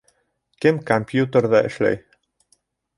[0.65, 2.03] Кем компьютерҙа эшләй?